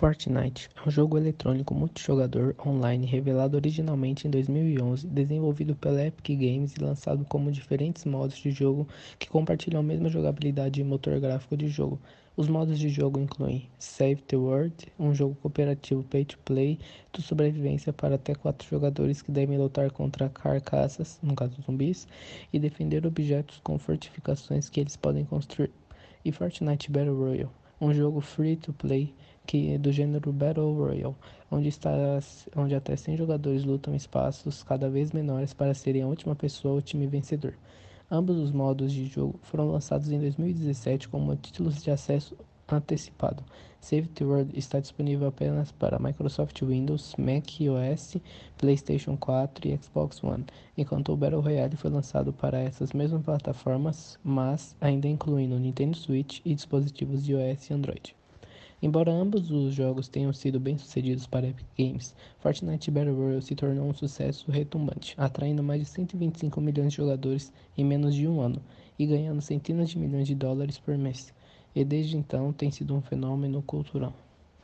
[0.00, 6.72] Fortnite é um jogo eletrônico multijogador online revelado originalmente em 2011, desenvolvido pela Epic Games
[6.72, 11.54] e lançado como diferentes modos de jogo que compartilham a mesma jogabilidade e motor gráfico
[11.54, 12.00] de jogo.
[12.34, 16.78] Os modos de jogo incluem Save the World, um jogo cooperativo pay-to-play
[17.12, 22.08] de sobrevivência para até quatro jogadores que devem lutar contra carcaças, no caso zumbis,
[22.50, 25.70] e defender objetos com fortificações que eles podem construir,
[26.24, 29.14] e Fortnite Battle Royale um jogo free-to-play
[29.46, 31.16] que do gênero Battle Royale,
[31.50, 31.90] onde, está,
[32.54, 36.82] onde até 100 jogadores lutam espaços cada vez menores para serem a última pessoa ou
[36.82, 37.54] time vencedor.
[38.10, 42.36] Ambos os modos de jogo foram lançados em 2017 como títulos de acesso
[42.76, 43.44] antecipado.
[43.80, 48.18] Save the World está disponível apenas para Microsoft Windows, Mac OS,
[48.58, 50.44] PlayStation 4 e Xbox One,
[50.76, 56.40] enquanto o Battle Royale foi lançado para essas mesmas plataformas, mas ainda incluindo Nintendo Switch
[56.44, 58.14] e dispositivos iOS e Android.
[58.82, 63.88] Embora ambos os jogos tenham sido bem-sucedidos para Epic Games, Fortnite Battle Royale se tornou
[63.88, 68.60] um sucesso retumbante, atraindo mais de 125 milhões de jogadores em menos de um ano
[68.98, 71.32] e ganhando centenas de milhões de dólares por mês
[71.74, 74.14] e desde então tem sido um fenômeno cultural.